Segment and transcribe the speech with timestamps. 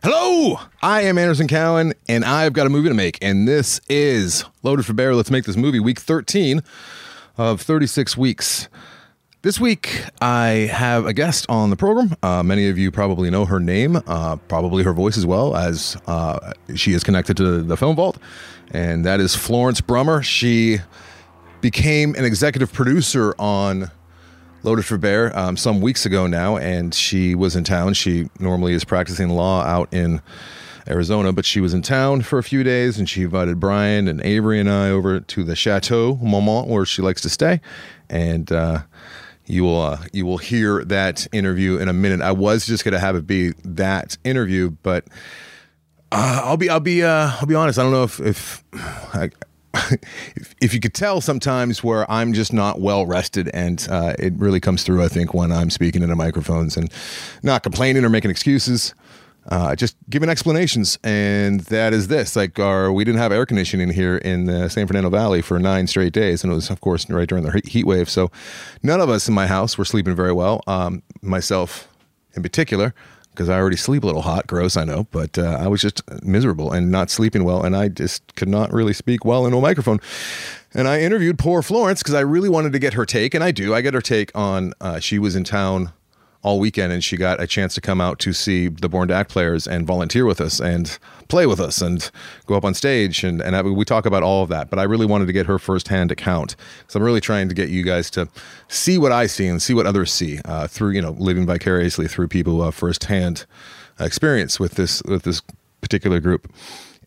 [0.00, 4.44] Hello, I am Anderson Cowan, and I've got a movie to make, and this is
[4.62, 5.12] Loaded for Bear.
[5.12, 6.62] Let's make this movie week 13
[7.36, 8.68] of 36 weeks.
[9.42, 12.14] This week, I have a guest on the program.
[12.22, 15.96] Uh, many of you probably know her name, uh, probably her voice as well, as
[16.06, 18.18] uh, she is connected to the Film Vault,
[18.70, 20.22] and that is Florence Bruemmer.
[20.22, 20.78] She
[21.60, 23.90] became an executive producer on
[24.68, 27.94] Loaded for Bear um, some weeks ago now, and she was in town.
[27.94, 30.20] She normally is practicing law out in
[30.86, 34.20] Arizona, but she was in town for a few days, and she invited Brian and
[34.20, 37.62] Avery and I over to the Chateau Marmont, where she likes to stay,
[38.10, 38.52] and.
[38.52, 38.82] Uh,
[39.46, 42.20] you will uh, you will hear that interview in a minute.
[42.20, 45.06] I was just going to have it be that interview, but
[46.12, 47.78] uh, I'll be I'll be uh, I'll be honest.
[47.78, 49.30] I don't know if if I,
[50.60, 54.60] if you could tell sometimes where I'm just not well rested, and uh, it really
[54.60, 56.90] comes through, I think, when I'm speaking into microphones and
[57.42, 58.94] not complaining or making excuses,
[59.50, 60.98] uh, just giving explanations.
[61.04, 64.86] And that is this: like, our we didn't have air conditioning here in the San
[64.86, 67.84] Fernando Valley for nine straight days, and it was, of course, right during the heat
[67.84, 68.08] wave.
[68.08, 68.30] So
[68.82, 70.62] none of us in my house were sleeping very well.
[70.66, 71.88] Um, myself,
[72.34, 72.94] in particular
[73.38, 74.48] because I already sleep a little hot.
[74.48, 77.86] Gross, I know, but uh, I was just miserable and not sleeping well, and I
[77.86, 80.00] just could not really speak well into a microphone.
[80.74, 83.52] And I interviewed poor Florence because I really wanted to get her take, and I
[83.52, 83.72] do.
[83.72, 84.72] I get her take on.
[84.80, 85.92] Uh, she was in town
[86.42, 89.14] all weekend and she got a chance to come out to see the Born to
[89.14, 92.10] Act players and volunteer with us and play with us and
[92.46, 94.70] go up on stage and, and we talk about all of that.
[94.70, 96.54] But I really wanted to get her firsthand account.
[96.86, 98.28] So I'm really trying to get you guys to
[98.68, 102.06] see what I see and see what others see uh, through, you know, living vicariously
[102.06, 103.44] through people who have firsthand
[103.98, 105.42] experience with this, with this
[105.80, 106.52] particular group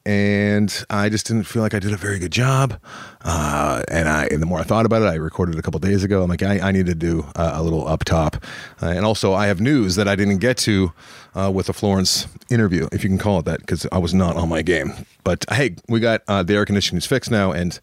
[0.05, 2.79] and I just didn't feel like I did a very good job.
[3.23, 6.03] Uh, and I, and the more I thought about it, I recorded a couple days
[6.03, 6.23] ago.
[6.23, 8.37] I'm like, I, I need to do uh, a little up top,
[8.81, 10.91] uh, and also I have news that I didn't get to
[11.35, 14.35] uh, with the Florence interview, if you can call it that, because I was not
[14.35, 14.93] on my game.
[15.23, 17.79] But hey, we got uh, the air conditioning is fixed now, and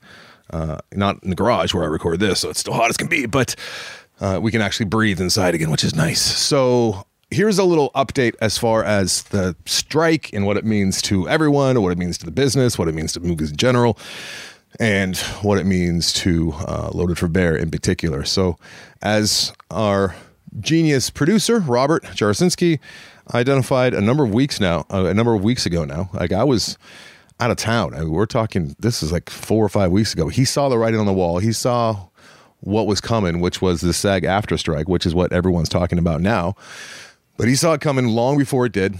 [0.50, 3.08] uh, not in the garage where I record this, so it's still hot as can
[3.08, 3.54] be, but.
[4.40, 6.20] we can actually breathe inside again, which is nice.
[6.20, 11.28] So here's a little update as far as the strike and what it means to
[11.28, 13.98] everyone, what it means to the business, what it means to movies in general,
[14.80, 18.24] and what it means to uh, Loaded for Bear in particular.
[18.24, 18.58] So,
[19.02, 20.14] as our
[20.60, 22.80] genius producer Robert Jarasinski
[23.34, 26.44] identified a number of weeks now, uh, a number of weeks ago now, like I
[26.44, 26.78] was
[27.40, 27.94] out of town.
[27.94, 28.74] I mean, we're talking.
[28.78, 30.28] This is like four or five weeks ago.
[30.28, 31.38] He saw the writing on the wall.
[31.38, 32.08] He saw
[32.60, 36.56] what was coming, which was the SAG-AFTRA strike, which is what everyone's talking about now.
[37.38, 38.98] But he saw it coming long before it did.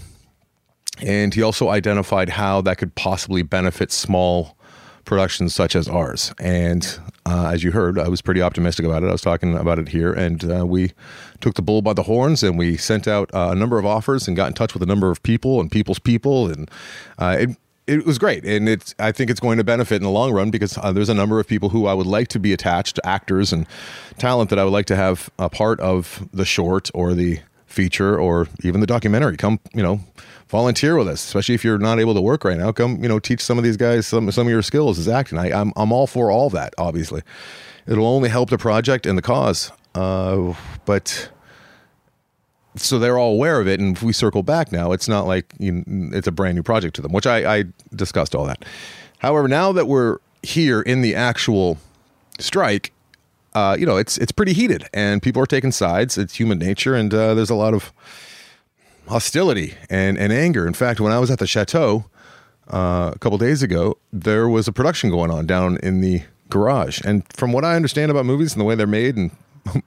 [1.01, 4.57] And he also identified how that could possibly benefit small
[5.05, 6.33] productions such as ours.
[6.39, 9.07] And uh, as you heard, I was pretty optimistic about it.
[9.07, 10.93] I was talking about it here, and uh, we
[11.41, 14.27] took the bull by the horns and we sent out uh, a number of offers
[14.27, 16.47] and got in touch with a number of people and people's people.
[16.47, 16.69] And
[17.17, 17.49] uh, it,
[17.87, 18.93] it was great, and it's.
[18.99, 21.39] I think it's going to benefit in the long run because uh, there's a number
[21.39, 23.65] of people who I would like to be attached, actors and
[24.19, 28.19] talent that I would like to have a part of the short or the feature
[28.19, 29.37] or even the documentary.
[29.37, 30.01] Come, you know,
[30.49, 32.71] volunteer with us, especially if you're not able to work right now.
[32.71, 35.37] Come, you know, teach some of these guys some some of your skills as acting.
[35.37, 36.73] I, I'm I'm all for all that.
[36.77, 37.21] Obviously,
[37.87, 39.71] it'll only help the project and the cause.
[39.95, 40.53] Uh,
[40.85, 41.29] but
[42.75, 45.53] so they're all aware of it, and if we circle back now, it's not like
[45.59, 47.63] you know, it's a brand new project to them, which I, I
[47.95, 48.65] discussed all that.
[49.19, 51.77] However, now that we're here in the actual
[52.39, 52.91] strike,
[53.59, 56.17] uh, you know, it's it's pretty heated, and people are taking sides.
[56.17, 57.91] It's human nature, and uh, there's a lot of
[59.07, 60.65] hostility and and anger.
[60.67, 62.05] In fact, when I was at the chateau
[62.71, 67.01] uh, a couple days ago, there was a production going on down in the garage,
[67.03, 69.31] and from what I understand about movies and the way they're made, and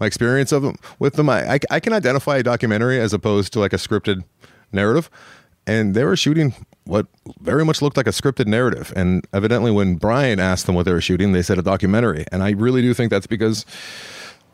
[0.00, 3.52] my experience of them with them, I, I, I can identify a documentary as opposed
[3.54, 4.24] to like a scripted
[4.72, 5.10] narrative.
[5.66, 6.54] and they were shooting
[6.86, 7.06] what
[7.40, 8.92] very much looked like a scripted narrative.
[8.96, 12.24] And evidently, when Brian asked them what they were shooting, they said a documentary.
[12.32, 13.66] And I really do think that's because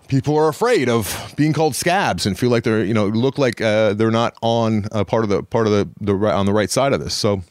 [0.09, 3.61] people are afraid of being called scabs and feel like they're you know look like
[3.61, 6.53] uh, they're not on uh, part of the part of the the right on the
[6.53, 7.15] right side of this.
[7.15, 7.43] So.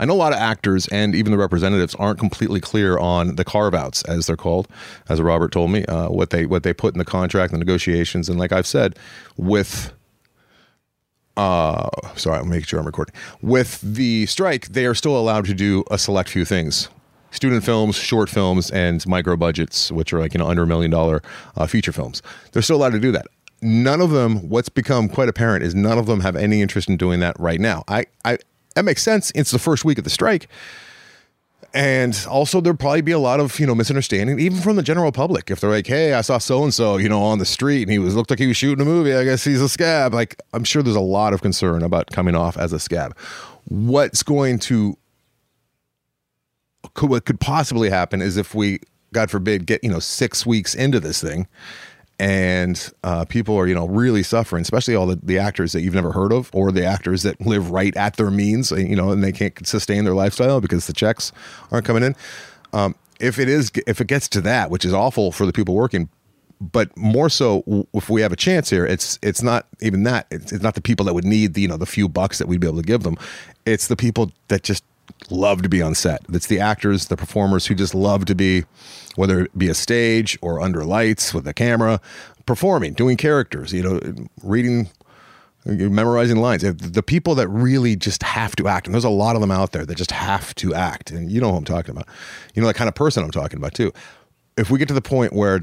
[0.00, 3.44] I know a lot of actors and even the representatives aren't completely clear on the
[3.44, 4.66] carve outs, as they're called,
[5.10, 8.30] as Robert told me, uh, what they what they put in the contract, the negotiations,
[8.30, 8.98] and like I've said,
[9.36, 9.92] with
[11.36, 13.14] uh sorry i'm making sure i'm recording.
[13.40, 16.88] With the strike they are still allowed to do a select few things.
[17.30, 20.90] Student films short films and micro budgets which are like you know under a million
[20.90, 21.22] dollar
[21.56, 22.22] uh, feature films.
[22.52, 23.26] They're still allowed to do that.
[23.62, 26.96] None of them what's become quite apparent is none of them have any interest in
[26.96, 27.84] doing that right now.
[27.88, 28.38] I i
[28.74, 29.32] that makes sense.
[29.34, 30.48] It's the first week of the strike
[31.74, 35.12] and also there'd probably be a lot of you know misunderstanding even from the general
[35.12, 35.50] public.
[35.50, 37.90] If they're like hey i saw so and so you know on the street and
[37.90, 40.12] he was looked like he was shooting a movie i guess he's a scab.
[40.14, 43.16] Like i'm sure there's a lot of concern about coming off as a scab.
[43.64, 44.96] What's going to
[46.94, 48.80] could, what could possibly happen is if we
[49.12, 51.46] god forbid get you know six weeks into this thing
[52.18, 55.94] and uh, people are you know really suffering especially all the, the actors that you've
[55.94, 59.22] never heard of or the actors that live right at their means you know and
[59.24, 61.32] they can't sustain their lifestyle because the checks
[61.70, 62.14] aren't coming in.
[62.72, 65.74] Um, if it is if it gets to that which is awful for the people
[65.74, 66.08] working
[66.60, 70.26] but more so if we have a chance here it's it's not even that.
[70.30, 72.46] It's, it's not the people that would need the you know the few bucks that
[72.48, 73.16] we'd be able to give them.
[73.66, 74.84] It's the people that just
[75.30, 76.22] love to be on set.
[76.32, 78.64] It's the actors, the performers who just love to be,
[79.16, 82.00] whether it be a stage or under lights with a camera,
[82.46, 84.00] performing, doing characters, you know,
[84.42, 84.88] reading,
[85.64, 86.62] memorizing lines.
[86.62, 89.72] The people that really just have to act, and there's a lot of them out
[89.72, 91.10] there that just have to act.
[91.10, 92.08] And you know who I'm talking about.
[92.54, 93.92] You know the kind of person I'm talking about too.
[94.56, 95.62] If we get to the point where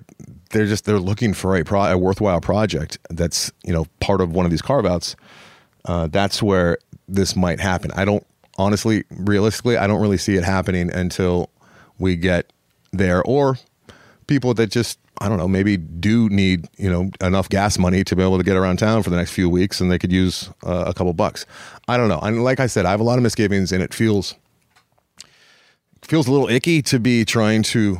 [0.51, 4.31] they're just they're looking for a, pro, a worthwhile project that's you know part of
[4.31, 5.15] one of these carve outs,
[5.85, 7.91] uh, that's where this might happen.
[7.95, 8.25] I don't
[8.59, 11.49] honestly, realistically, I don't really see it happening until
[11.97, 12.51] we get
[12.91, 13.57] there or
[14.27, 18.15] people that just I don't know, maybe do need you know enough gas money to
[18.15, 20.49] be able to get around town for the next few weeks, and they could use
[20.63, 21.45] uh, a couple bucks.
[21.87, 22.19] I don't know.
[22.19, 24.35] And like I said, I have a lot of misgivings, and it feels
[26.01, 27.99] feels a little icky to be trying to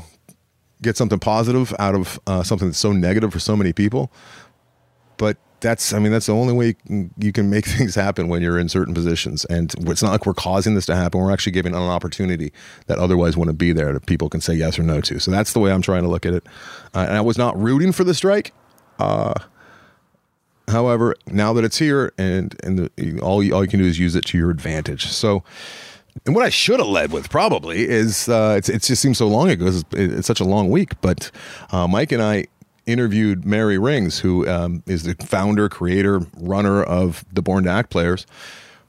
[0.81, 4.12] get something positive out of uh, something that's so negative for so many people.
[5.17, 6.75] But that's I mean that's the only way
[7.17, 9.45] you can, make things happen when you're in certain positions.
[9.45, 11.19] And it's not like we're causing this to happen.
[11.19, 12.51] We're actually giving an opportunity
[12.88, 15.19] that otherwise wouldn't be there that people can say yes or no to.
[15.19, 16.45] So that's the way I'm trying to look at it.
[16.94, 18.53] Uh, and I was not rooting for the strike.
[18.97, 19.33] Uh,
[20.67, 23.97] however now that it's here and and the, all you, all you can do is
[23.97, 25.07] use it to your advantage.
[25.07, 25.44] So
[26.25, 29.27] and what I should have led with probably is uh, it's, it just seems so
[29.27, 29.67] long ago.
[29.67, 31.31] It's, it's such a long week, but
[31.71, 32.47] uh, Mike and I
[32.91, 37.89] interviewed Mary Rings, who um, is the founder, creator, runner of the Born to Act
[37.89, 38.25] Players,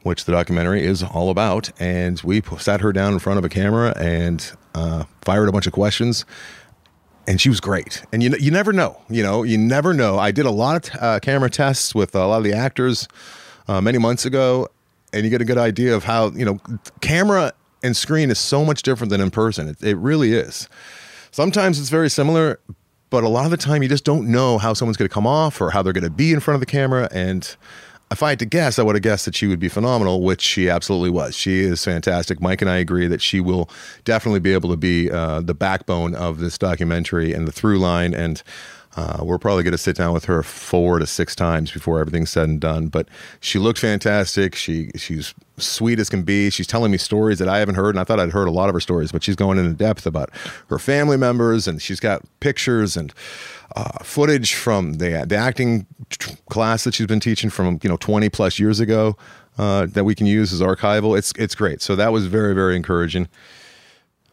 [0.02, 1.70] which the documentary is all about.
[1.80, 5.66] And we sat her down in front of a camera and uh, fired a bunch
[5.66, 6.24] of questions.
[7.26, 8.02] And she was great.
[8.12, 10.18] And you you never know, you know, you never know.
[10.18, 13.06] I did a lot of uh, camera tests with a lot of the actors
[13.68, 14.68] uh, many months ago,
[15.12, 16.58] and you get a good idea of how you know
[17.00, 17.52] camera
[17.82, 19.68] and screen is so much different than in person.
[19.68, 20.68] It, it really is.
[21.30, 22.58] Sometimes it's very similar,
[23.10, 25.26] but a lot of the time you just don't know how someone's going to come
[25.26, 27.56] off or how they're going to be in front of the camera and
[28.10, 30.40] if I had to guess, I would have guessed that she would be phenomenal, which
[30.40, 31.36] she absolutely was.
[31.36, 32.40] She is fantastic.
[32.40, 33.70] Mike and I agree that she will
[34.04, 38.12] definitely be able to be uh, the backbone of this documentary and the through line.
[38.12, 38.42] And
[38.96, 42.30] uh, we're probably going to sit down with her four to six times before everything's
[42.30, 42.88] said and done.
[42.88, 43.08] But
[43.40, 44.56] she looked fantastic.
[44.56, 46.50] She she's sweet as can be.
[46.50, 48.68] She's telling me stories that I haven't heard, and I thought I'd heard a lot
[48.68, 50.30] of her stories, but she's going into depth about
[50.68, 53.12] her family members, and she's got pictures and
[53.76, 55.86] uh, footage from the the acting
[56.48, 59.16] class that she's been teaching from you know 20 plus years ago
[59.56, 61.16] uh, that we can use as archival.
[61.16, 61.80] It's it's great.
[61.80, 63.28] So that was very very encouraging.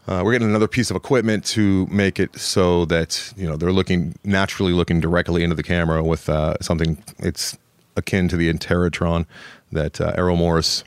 [0.07, 3.73] Uh, we're getting another piece of equipment to make it so that you know they're
[3.73, 7.57] looking naturally looking directly into the camera with uh, something it's
[7.97, 9.25] akin to the Interrotron
[9.71, 10.83] that uh, Errol Morris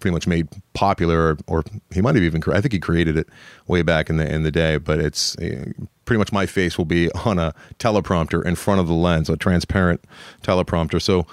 [0.00, 3.28] pretty much made popular, or, or, he might have even I think he created it
[3.66, 4.78] way back in the in the day.
[4.78, 5.66] But it's uh,
[6.04, 9.36] pretty much my face will be on a teleprompter in front of the lens, a
[9.36, 10.04] transparent
[10.42, 11.00] teleprompter.
[11.00, 11.26] So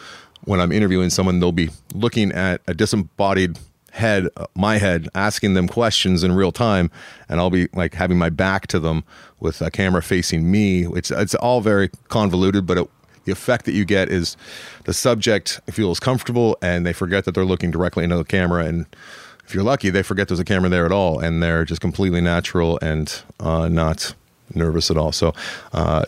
[0.44, 3.60] when I'm interviewing someone, they'll be looking at a disembodied
[3.92, 6.90] head, my head, asking them questions in real time,
[7.30, 9.04] and I'll be like having my back to them
[9.40, 10.86] with a camera facing me.
[10.88, 12.90] It's it's all very convoluted, but it,
[13.26, 14.36] the effect that you get is
[14.86, 18.88] the subject feels comfortable and they forget that they're looking directly into the camera and
[19.46, 22.22] if you're lucky they forget there's a camera there at all and they're just completely
[22.22, 24.16] natural and uh, not
[24.56, 25.12] nervous at all.
[25.12, 25.34] So
[25.74, 26.06] uh,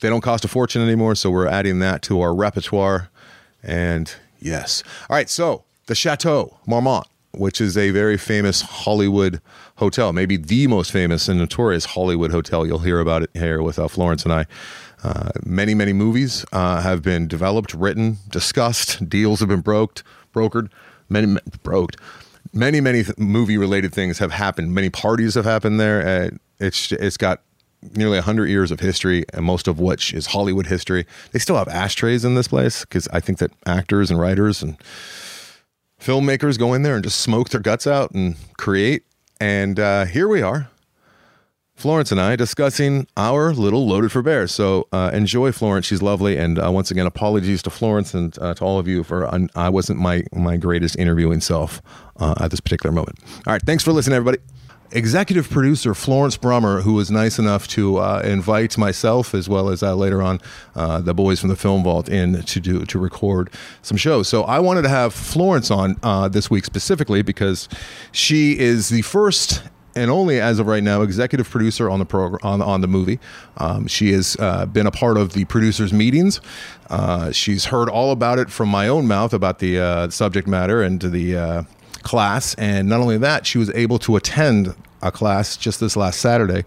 [0.00, 3.08] they don't cost a fortune anymore so we're adding that to our repertoire
[3.62, 4.82] and yes.
[5.08, 7.06] All right so the Chateau Marmont,
[7.38, 9.40] which is a very famous Hollywood
[9.76, 12.66] hotel, maybe the most famous and notorious Hollywood hotel.
[12.66, 14.46] You'll hear about it here with uh, Florence and I.
[15.02, 19.08] Uh, many, many movies uh, have been developed, written, discussed.
[19.08, 20.02] Deals have been broked,
[20.34, 20.70] brokered,
[21.08, 21.96] many broked.
[22.52, 24.74] Many, many th- movie-related things have happened.
[24.74, 26.06] Many parties have happened there.
[26.06, 27.42] Uh, it's it's got
[27.94, 31.06] nearly 100 years of history, and most of which is Hollywood history.
[31.32, 34.76] They still have ashtrays in this place because I think that actors and writers and
[36.00, 39.04] filmmakers go in there and just smoke their guts out and create.
[39.40, 40.68] And uh, here we are,
[41.74, 44.50] Florence and I discussing our little Loaded for Bears.
[44.50, 46.36] So uh, enjoy Florence; she's lovely.
[46.36, 49.68] And uh, once again, apologies to Florence and uh, to all of you for I
[49.68, 51.80] wasn't my my greatest interviewing self
[52.16, 53.20] uh, at this particular moment.
[53.46, 54.38] All right, thanks for listening, everybody.
[54.90, 59.82] Executive producer Florence Bruemmer, who was nice enough to uh, invite myself as well as
[59.82, 60.40] uh, later on
[60.74, 63.50] the boys from the Film Vault in to do to record
[63.82, 64.28] some shows.
[64.28, 65.96] So I wanted to have Florence on
[66.30, 67.68] this week specifically because
[68.12, 69.62] she is the first
[69.98, 73.18] and only as of right now executive producer on the program on, on the movie.
[73.56, 76.40] Um, she has uh, been a part of the producers' meetings.
[76.88, 80.82] Uh, she's heard all about it from my own mouth about the uh, subject matter
[80.82, 81.62] and the uh,
[82.02, 82.54] class.
[82.54, 86.64] And not only that, she was able to attend a class just this last Saturday,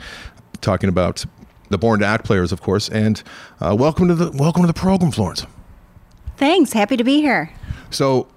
[0.61, 1.25] talking about
[1.69, 2.89] the Born to Act players, of course.
[2.89, 3.21] And
[3.59, 5.45] uh, welcome to the welcome to the program, Florence.
[6.37, 6.73] Thanks.
[6.73, 7.51] Happy to be here.
[7.89, 8.27] So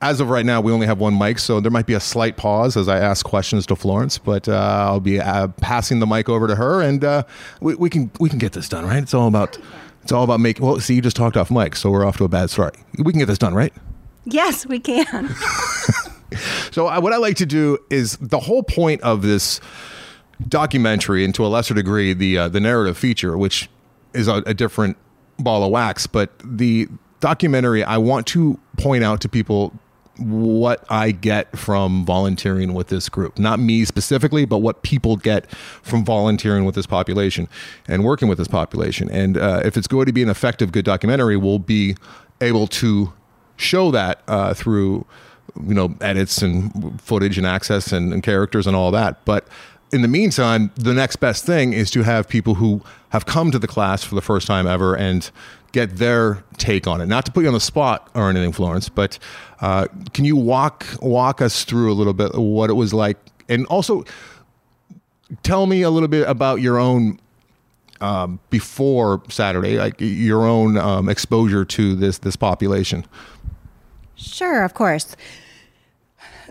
[0.00, 2.36] as of right now, we only have one mic, so there might be a slight
[2.36, 4.18] pause as I ask questions to Florence.
[4.18, 7.24] But uh, I'll be uh, passing the mic over to her, and uh,
[7.60, 9.02] we, we, can we can get this done, right?
[9.02, 9.58] It's all about
[10.02, 10.64] it's all about making.
[10.64, 12.76] Well, see, you just talked off mic, so we're off to a bad start.
[12.98, 13.72] We can get this done, right?
[14.24, 15.34] Yes, we can.
[16.70, 19.60] so I, what I like to do is the whole point of this
[20.46, 23.68] documentary, and to a lesser degree, the uh, the narrative feature, which
[24.14, 24.96] is a, a different
[25.38, 26.88] ball of wax, but the
[27.20, 29.72] documentary, I want to point out to people
[30.18, 33.38] what I get from volunteering with this group.
[33.38, 35.48] Not me specifically, but what people get
[35.82, 37.48] from volunteering with this population
[37.86, 39.08] and working with this population.
[39.10, 41.96] And uh, if it's going to be an effective, good documentary, we'll be
[42.40, 43.12] able to
[43.56, 45.06] show that uh, through
[45.56, 49.24] you know edits and footage and access and, and characters and all that.
[49.24, 49.46] But
[49.92, 53.58] in the meantime, the next best thing is to have people who have come to
[53.58, 55.30] the class for the first time ever and
[55.72, 57.06] get their take on it.
[57.06, 59.18] Not to put you on the spot or anything, Florence, but
[59.60, 63.16] uh, can you walk walk us through a little bit what it was like,
[63.48, 64.04] and also
[65.42, 67.18] tell me a little bit about your own
[68.00, 73.04] um, before Saturday, like your own um, exposure to this this population.
[74.18, 75.16] Sure, of course.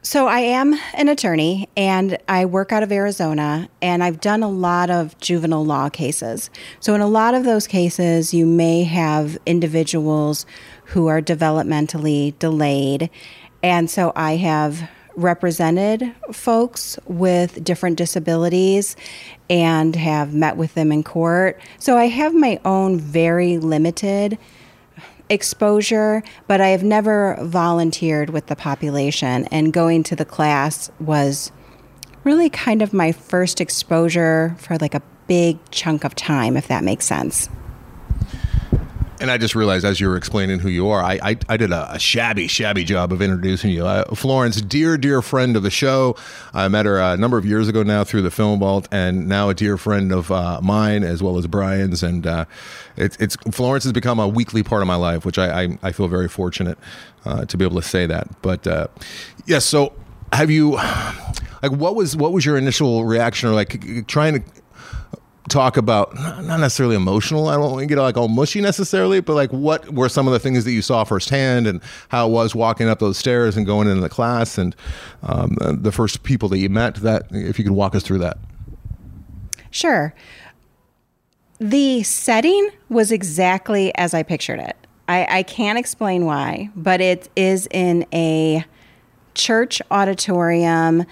[0.01, 4.47] So I am an attorney and I work out of Arizona and I've done a
[4.47, 6.49] lot of juvenile law cases.
[6.79, 10.45] So in a lot of those cases you may have individuals
[10.85, 13.09] who are developmentally delayed
[13.61, 18.95] and so I have represented folks with different disabilities
[19.49, 21.59] and have met with them in court.
[21.79, 24.37] So I have my own very limited
[25.29, 29.45] exposure, but I have never volunteered with the population.
[29.45, 31.51] And going to the class was
[32.23, 36.83] really kind of my first exposure for like a big chunk of time, if that
[36.83, 37.49] makes sense.
[39.19, 41.71] And I just realized as you were explaining who you are, I I, I did
[41.71, 43.85] a, a, shabby, shabby job of introducing you.
[43.85, 46.15] Uh, Florence, dear, dear friend of the show.
[46.53, 49.49] I met her a number of years ago now through the Film Vault, and now
[49.49, 52.03] a dear friend of uh, mine as well as Brian's.
[52.03, 52.45] And uh,
[52.95, 55.91] it's it's Florence has become a weekly part of my life, which I I, I
[55.91, 56.77] feel very fortunate
[57.25, 58.41] uh, to be able to say that.
[58.41, 59.93] But uh, yes, yeah, so
[60.33, 64.43] have you like what was what was your initial reaction or like trying to
[65.49, 67.47] talk about not necessarily emotional.
[67.47, 70.33] I don't want to get like all mushy necessarily, but like what were some of
[70.33, 73.65] the things that you saw firsthand and how it was walking up those stairs and
[73.65, 74.75] going into the class and
[75.23, 76.95] um, the first people that you met.
[76.95, 78.37] That if you could walk us through that.
[79.71, 80.13] Sure.
[81.59, 84.75] The setting was exactly as I pictured it.
[85.07, 88.65] I, I can't explain why, but it is in a
[89.33, 91.05] church auditorium.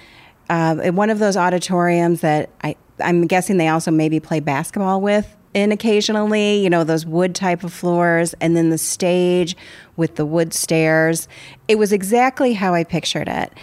[0.49, 5.35] Uh, one of those auditoriums that I, I'm guessing they also maybe play basketball with
[5.55, 9.55] in occasionally, you know, those wood type of floors, and then the stage
[9.95, 11.29] with the wood stairs.
[11.69, 13.53] It was exactly how I pictured it.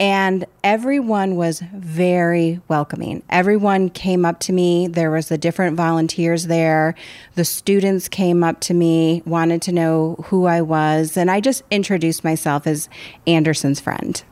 [0.00, 3.22] And everyone was very welcoming.
[3.28, 4.88] Everyone came up to me.
[4.88, 6.94] There was the different volunteers there.
[7.34, 11.62] The students came up to me, wanted to know who I was, and I just
[11.70, 12.88] introduced myself as
[13.26, 14.22] Anderson's friend.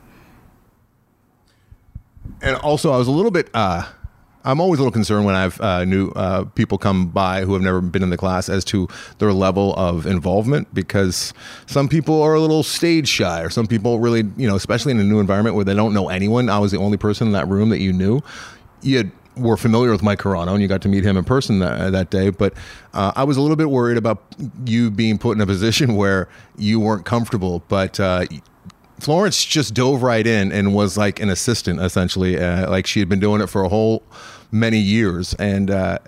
[2.40, 3.86] And also, I was a little bit uh,
[4.44, 7.62] I'm always a little concerned when I've uh, new uh, people come by who have
[7.62, 11.34] never been in the class as to their level of involvement because
[11.66, 15.00] some people are a little stage shy or some people really, you know, especially in
[15.00, 16.48] a new environment where they don't know anyone.
[16.48, 18.22] I was the only person in that room that you knew.
[18.82, 21.58] You had, were familiar with Mike Carano and you got to meet him in person
[21.60, 22.54] that, that day, but
[22.94, 24.22] uh, I was a little bit worried about
[24.64, 27.62] you being put in a position where you weren't comfortable.
[27.68, 28.24] But uh,
[29.00, 33.08] Florence just dove right in and was like an assistant essentially, uh, like she had
[33.08, 34.02] been doing it for a whole
[34.52, 35.34] many years.
[35.34, 35.98] And uh,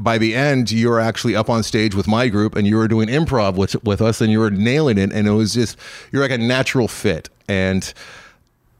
[0.00, 2.88] by the end, you were actually up on stage with my group, and you were
[2.88, 5.12] doing improv with with us, and you were nailing it.
[5.12, 5.76] And it was just
[6.10, 7.28] you're like a natural fit.
[7.48, 7.92] And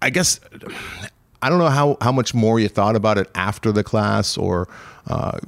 [0.00, 0.40] I guess
[1.42, 4.68] I don't know how how much more you thought about it after the class or.
[5.06, 5.38] Uh,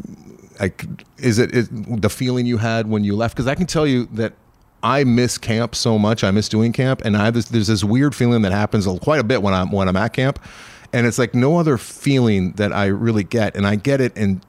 [0.60, 0.84] like,
[1.18, 3.34] is it is the feeling you had when you left?
[3.34, 4.34] Because I can tell you that
[4.84, 6.22] I miss camp so much.
[6.22, 9.18] I miss doing camp, and I have this, there's this weird feeling that happens quite
[9.18, 10.38] a bit when I'm when I'm at camp,
[10.92, 14.42] and it's like no other feeling that I really get, and I get it in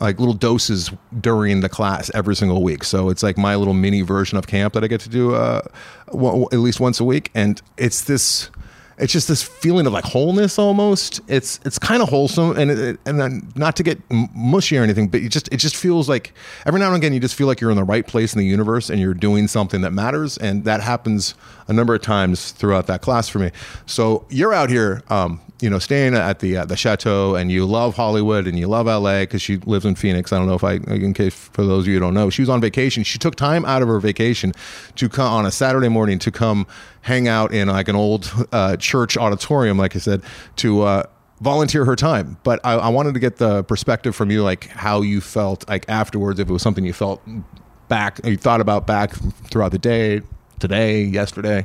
[0.00, 2.84] like little doses during the class every single week.
[2.84, 5.62] So it's like my little mini version of camp that I get to do uh,
[6.08, 8.50] at least once a week, and it's this
[8.98, 11.20] it's just this feeling of like wholeness almost.
[11.28, 14.00] It's it's kind of wholesome and it, and not to get
[14.34, 16.32] mushy or anything, but it just it just feels like
[16.66, 18.46] every now and again you just feel like you're in the right place in the
[18.46, 21.34] universe and you're doing something that matters, and that happens
[21.68, 23.50] a number of times throughout that class for me.
[23.86, 27.66] So you're out here, um, you know, staying at the uh, the chateau, and you
[27.66, 30.32] love Hollywood and you love LA because she lives in Phoenix.
[30.32, 32.42] I don't know if I, in case for those of you who don't know, she
[32.42, 33.04] was on vacation.
[33.04, 34.52] She took time out of her vacation
[34.96, 36.66] to come on a Saturday morning to come
[37.02, 40.22] hang out in like an old uh, church auditorium, like I said,
[40.56, 40.82] to.
[40.82, 41.02] Uh,
[41.40, 45.02] volunteer her time but I, I wanted to get the perspective from you like how
[45.02, 47.22] you felt like afterwards if it was something you felt
[47.86, 49.12] back you thought about back
[49.48, 50.22] throughout the day
[50.58, 51.64] today yesterday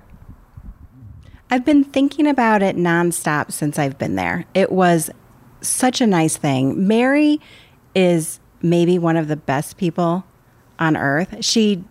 [1.53, 4.45] I've been thinking about it nonstop since I've been there.
[4.55, 5.11] It was
[5.61, 6.87] such a nice thing.
[6.87, 7.39] Mary
[7.93, 10.25] is maybe one of the best people
[10.79, 11.45] on earth.
[11.45, 11.83] She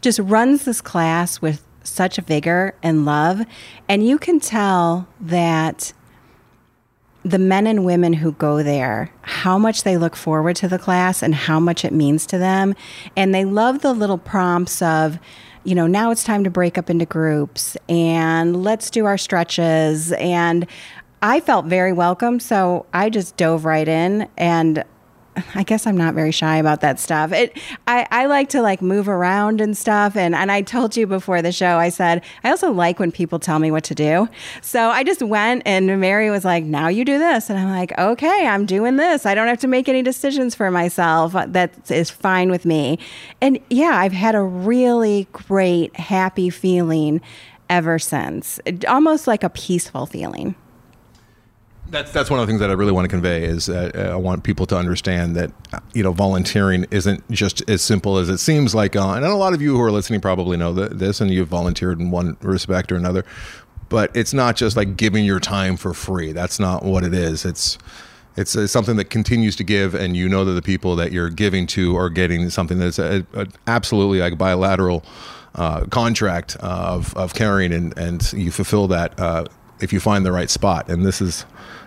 [0.00, 3.44] just runs this class with such vigor and love.
[3.88, 5.92] And you can tell that
[7.24, 11.22] the men and women who go there, how much they look forward to the class
[11.22, 12.74] and how much it means to them.
[13.16, 15.18] And they love the little prompts of,
[15.64, 20.12] you know, now it's time to break up into groups and let's do our stretches.
[20.12, 20.66] And
[21.20, 22.40] I felt very welcome.
[22.40, 24.82] So I just dove right in and
[25.54, 27.32] I guess I'm not very shy about that stuff.
[27.32, 31.06] It I, I like to like move around and stuff and, and I told you
[31.06, 34.28] before the show, I said, I also like when people tell me what to do.
[34.60, 37.48] So I just went and Mary was like, now you do this.
[37.48, 39.26] And I'm like, okay, I'm doing this.
[39.26, 41.32] I don't have to make any decisions for myself.
[41.32, 42.98] That is fine with me.
[43.40, 47.20] And yeah, I've had a really great, happy feeling
[47.68, 48.58] ever since.
[48.88, 50.54] Almost like a peaceful feeling.
[51.90, 54.16] That's that's one of the things that I really want to convey is uh, I
[54.16, 55.50] want people to understand that
[55.92, 58.96] you know volunteering isn't just as simple as it seems like.
[58.96, 62.00] Uh, and a lot of you who are listening probably know this, and you've volunteered
[62.00, 63.24] in one respect or another.
[63.88, 66.30] But it's not just like giving your time for free.
[66.30, 67.44] That's not what it is.
[67.44, 67.76] It's
[68.36, 71.30] it's, it's something that continues to give, and you know that the people that you're
[71.30, 75.04] giving to are getting something that's a, a absolutely like bilateral
[75.56, 79.44] uh, contract of of caring, and and you fulfill that uh,
[79.80, 80.88] if you find the right spot.
[80.88, 81.44] And this is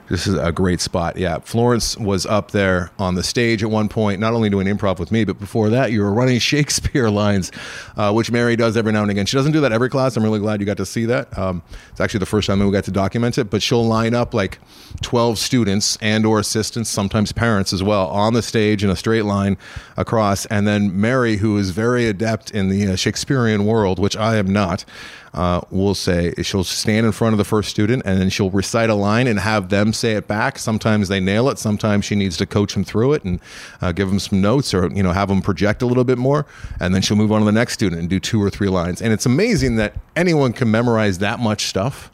[0.10, 1.18] this is a great spot.
[1.18, 5.00] Yeah, Florence was up there on the stage at one point, not only doing improv
[5.00, 7.52] with me, but before that, you were running Shakespeare lines,
[7.96, 9.26] uh, which Mary does every now and again.
[9.26, 10.18] She doesn't do that every class.
[10.18, 11.36] I'm really glad you got to see that.
[11.38, 13.50] Um, it's actually the first time we got to document it.
[13.50, 14.60] But she'll line up like
[15.02, 19.26] 12 students and or assistants, sometimes parents as well, on the stage in a straight
[19.26, 19.58] line
[19.98, 24.36] across, and then Mary, who is very adept in the uh, Shakespearean world, which I
[24.36, 24.86] am not
[25.34, 28.90] uh, will say she'll stand in front of the first student and then she'll recite
[28.90, 30.60] a line and have them say it back.
[30.60, 31.58] Sometimes they nail it.
[31.58, 33.40] Sometimes she needs to coach them through it and
[33.82, 36.46] uh, give them some notes or you know have them project a little bit more.
[36.80, 39.02] And then she'll move on to the next student and do two or three lines.
[39.02, 42.12] And it's amazing that anyone can memorize that much stuff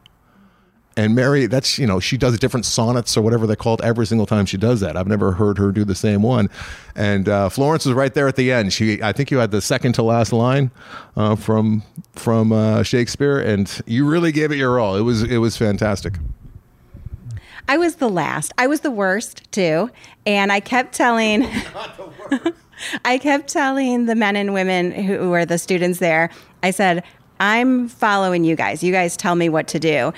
[0.99, 4.05] and Mary, that's you know, she does different sonnets or whatever they call it every
[4.05, 4.97] single time she does that.
[4.97, 6.49] I've never heard her do the same one.
[6.93, 8.73] And uh, Florence was right there at the end.
[8.73, 10.71] She, I think you had the second to last line
[11.15, 14.97] uh, from from uh, Shakespeare, and you really gave it your all.
[14.97, 16.15] It was it was fantastic.
[17.69, 18.51] I was the last.
[18.57, 19.89] I was the worst too,
[20.25, 21.47] and I kept telling.
[23.05, 26.29] I kept telling the men and women who were the students there.
[26.63, 27.03] I said,
[27.39, 28.83] I'm following you guys.
[28.83, 30.13] You guys tell me what to do.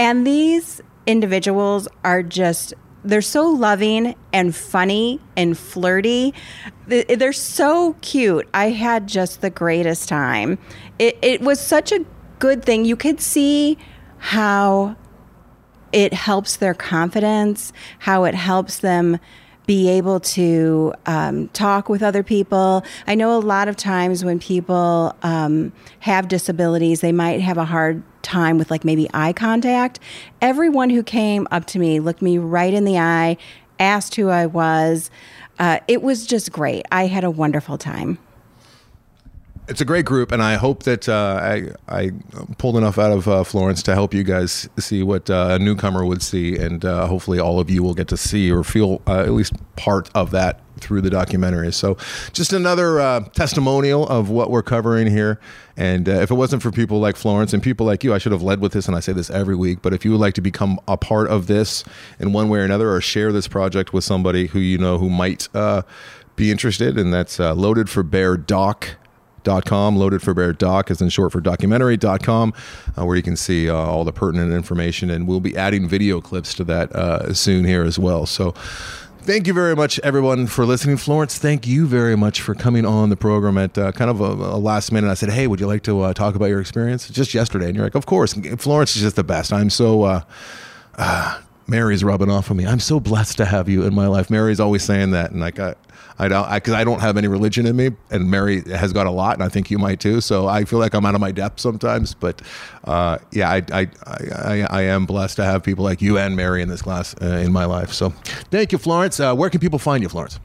[0.00, 2.72] And these individuals are just
[3.04, 6.32] they're so loving and funny and flirty.
[6.86, 8.48] They're so cute.
[8.54, 10.58] I had just the greatest time.
[10.98, 12.04] It, it was such a
[12.38, 12.86] good thing.
[12.86, 13.76] You could see
[14.16, 14.96] how
[15.92, 19.18] it helps their confidence, how it helps them
[19.66, 22.84] be able to um, talk with other people.
[23.06, 27.66] I know a lot of times when people um, have disabilities, they might have a
[27.66, 30.00] hard time with like maybe eye contact.
[30.40, 33.36] Everyone who came up to me looked me right in the eye,
[33.78, 35.10] asked who I was.
[35.58, 36.86] Uh, it was just great.
[36.90, 38.18] I had a wonderful time.
[39.70, 42.10] It's a great group, and I hope that uh, I I
[42.58, 46.04] pulled enough out of uh, Florence to help you guys see what uh, a newcomer
[46.04, 49.20] would see, and uh, hopefully all of you will get to see or feel uh,
[49.20, 51.70] at least part of that through the documentary.
[51.72, 51.96] So,
[52.32, 55.38] just another uh, testimonial of what we're covering here.
[55.76, 58.42] And if it wasn't for people like Florence and people like you, I should have
[58.42, 59.82] led with this, and I say this every week.
[59.82, 61.84] But if you would like to become a part of this
[62.18, 65.08] in one way or another, or share this project with somebody who you know who
[65.08, 65.46] might
[66.34, 68.96] be interested, and that's loaded for bear doc
[69.64, 72.52] com loaded for bear doc is in short for documentary.com
[72.96, 76.20] uh, where you can see uh, all the pertinent information and we'll be adding video
[76.20, 78.26] clips to that uh, soon here as well.
[78.26, 78.52] So
[79.20, 80.96] thank you very much everyone for listening.
[80.96, 84.24] Florence thank you very much for coming on the program at uh, kind of a,
[84.24, 85.10] a, last minute.
[85.10, 87.08] I said hey would you like to uh, talk about your experience?
[87.08, 89.52] Just yesterday and you're like of course florence is just the best.
[89.52, 90.02] I'm so
[90.96, 92.66] uh, Mary's rubbing off on me.
[92.66, 94.28] I'm so blessed to have you in my life.
[94.28, 95.76] Mary's always saying that, and like I,
[96.20, 99.06] I don't, because I, I, don't have any religion in me, and Mary has got
[99.06, 100.20] a lot, and I think you might too.
[100.20, 102.42] So I feel like I'm out of my depth sometimes, but
[102.84, 106.60] uh, yeah, I, I, I, I, am blessed to have people like you and Mary
[106.60, 107.94] in this class uh, in my life.
[107.94, 108.10] So
[108.50, 109.18] thank you, Florence.
[109.18, 110.38] Uh, where can people find you, Florence?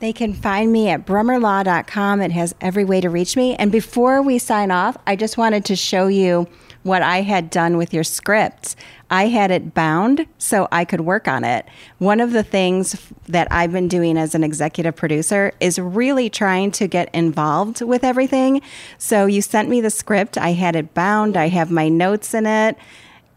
[0.00, 2.20] They can find me at brummerlaw.com.
[2.20, 3.54] It has every way to reach me.
[3.56, 6.46] And before we sign off, I just wanted to show you
[6.82, 8.76] what I had done with your script.
[9.10, 11.66] I had it bound so I could work on it.
[11.98, 16.70] One of the things that I've been doing as an executive producer is really trying
[16.72, 18.62] to get involved with everything.
[18.98, 22.46] So you sent me the script, I had it bound, I have my notes in
[22.46, 22.76] it.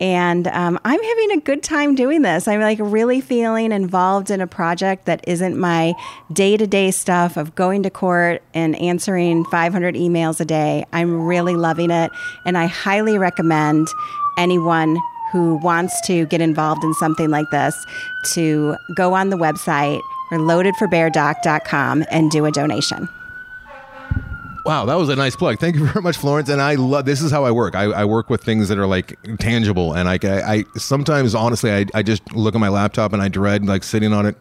[0.04, 2.46] And um, I'm having a good time doing this.
[2.46, 5.94] I'm like really feeling involved in a project that isn't my
[6.34, 10.84] day to day stuff of going to court and answering 500 emails a day.
[10.92, 12.12] I'm really loving it.
[12.46, 13.88] And I highly recommend
[14.38, 14.98] anyone
[15.32, 17.74] who wants to get involved in something like this
[18.34, 20.38] to go on the website or
[22.12, 23.08] and do a donation.
[24.66, 25.60] Wow, that was a nice plug.
[25.60, 26.48] Thank you very much, Florence.
[26.48, 27.76] And I love this is how I work.
[27.76, 31.72] I, I work with things that are like tangible, and I, I, I sometimes honestly
[31.72, 34.38] I, I just look at my laptop and I dread like sitting on it,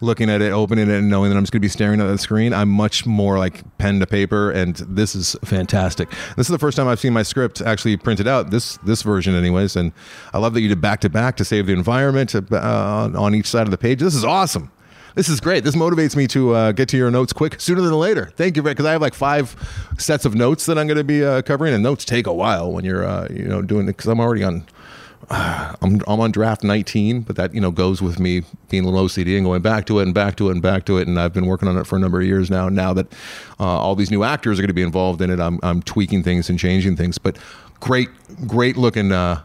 [0.00, 2.06] looking at it, opening it, and knowing that I'm just going to be staring at
[2.06, 2.52] the screen.
[2.52, 6.08] I'm much more like pen to paper, and this is fantastic.
[6.36, 8.50] This is the first time I've seen my script actually printed out.
[8.50, 9.92] This this version, anyways, and
[10.32, 13.46] I love that you did back to back to save the environment uh, on each
[13.46, 13.98] side of the page.
[13.98, 14.70] This is awesome.
[15.14, 15.62] This is great.
[15.62, 18.32] This motivates me to uh, get to your notes quick, sooner than later.
[18.36, 19.54] Thank you, Rick, because I have like five
[19.96, 22.72] sets of notes that I'm going to be uh, covering, and notes take a while
[22.72, 23.96] when you're, uh, you know, doing it.
[23.96, 24.66] Because I'm already on,
[25.30, 29.06] I'm, I'm on draft 19, but that you know goes with me being a little
[29.06, 31.06] OCD and going back to it and back to it and back to it.
[31.06, 32.68] And I've been working on it for a number of years now.
[32.68, 33.12] Now that
[33.60, 36.24] uh, all these new actors are going to be involved in it, I'm, I'm tweaking
[36.24, 37.18] things and changing things.
[37.18, 37.38] But
[37.78, 38.08] great,
[38.48, 39.42] great looking uh,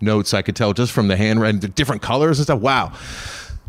[0.00, 0.32] notes.
[0.32, 2.60] I could tell just from the handwriting, the different colors and stuff.
[2.60, 2.92] Wow.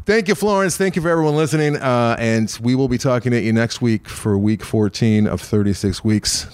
[0.09, 0.75] Thank you, Florence.
[0.75, 1.75] Thank you for everyone listening.
[1.75, 6.03] Uh, and we will be talking to you next week for week 14 of 36
[6.03, 6.47] weeks.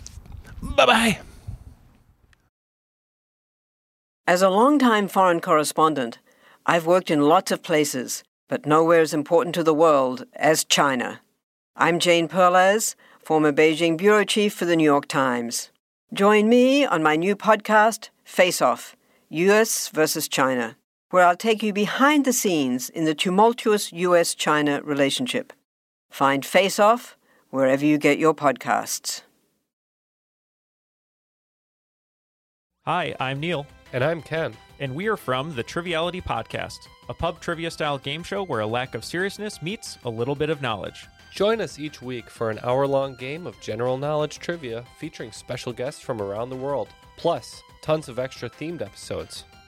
[0.61, 1.19] Bye bye.
[4.27, 6.19] As a long-time foreign correspondent,
[6.65, 11.21] I've worked in lots of places, but nowhere as important to the world as China.
[11.77, 15.69] I'm Jane Perlez, former Beijing bureau chief for the New York Times.
[16.11, 18.97] Join me on my new podcast, Face Off
[19.29, 20.75] US versus China
[21.15, 25.53] where I'll take you behind the scenes in the tumultuous US China relationship.
[26.09, 27.15] Find Face Off
[27.51, 29.21] wherever you get your podcasts.
[32.83, 33.65] Hi, I'm Neil.
[33.93, 34.57] And I'm Ken.
[34.81, 38.67] And we are from the Triviality Podcast, a pub trivia style game show where a
[38.67, 41.07] lack of seriousness meets a little bit of knowledge.
[41.31, 45.71] Join us each week for an hour long game of general knowledge trivia featuring special
[45.71, 49.45] guests from around the world, plus tons of extra themed episodes.